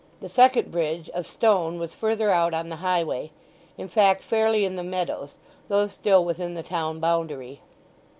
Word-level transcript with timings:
The 0.19 0.29
second 0.29 0.71
bridge, 0.71 1.09
of 1.09 1.27
stone, 1.27 1.77
was 1.77 1.93
further 1.93 2.31
out 2.31 2.55
on 2.55 2.69
the 2.69 2.77
highway—in 2.77 3.87
fact, 3.87 4.23
fairly 4.23 4.65
in 4.65 4.75
the 4.75 4.81
meadows, 4.83 5.37
though 5.67 5.87
still 5.89 6.25
within 6.25 6.55
the 6.55 6.63
town 6.63 6.99
boundary. 6.99 7.61